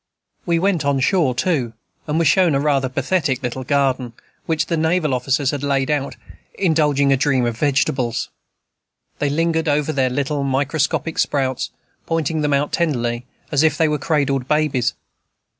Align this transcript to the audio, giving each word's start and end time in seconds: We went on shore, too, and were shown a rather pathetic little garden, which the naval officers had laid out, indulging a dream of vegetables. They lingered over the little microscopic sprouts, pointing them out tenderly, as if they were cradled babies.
We 0.47 0.57
went 0.57 0.83
on 0.83 0.99
shore, 0.99 1.35
too, 1.35 1.73
and 2.07 2.17
were 2.17 2.25
shown 2.25 2.55
a 2.55 2.59
rather 2.59 2.89
pathetic 2.89 3.43
little 3.43 3.63
garden, 3.63 4.13
which 4.47 4.65
the 4.65 4.75
naval 4.75 5.13
officers 5.13 5.51
had 5.51 5.61
laid 5.61 5.91
out, 5.91 6.15
indulging 6.55 7.13
a 7.13 7.15
dream 7.17 7.45
of 7.45 7.55
vegetables. 7.55 8.29
They 9.19 9.29
lingered 9.29 9.67
over 9.67 9.93
the 9.93 10.09
little 10.09 10.43
microscopic 10.43 11.19
sprouts, 11.19 11.69
pointing 12.07 12.41
them 12.41 12.51
out 12.51 12.71
tenderly, 12.71 13.27
as 13.51 13.61
if 13.61 13.77
they 13.77 13.87
were 13.87 13.99
cradled 13.99 14.47
babies. 14.47 14.93